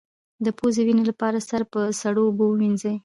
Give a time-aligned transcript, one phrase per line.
[0.45, 2.95] د پوزې وینې لپاره سر په سړو اوبو ووینځئ